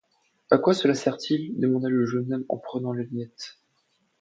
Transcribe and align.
À 0.49 0.57
quoi 0.57 0.73
cela 0.73 0.95
sert-il? 0.95 1.53
demanda 1.59 1.87
le 1.87 2.07
jeune 2.07 2.33
homme 2.33 2.45
en 2.49 2.57
prenant 2.57 2.91
la 2.91 3.03
lunette. 3.03 3.59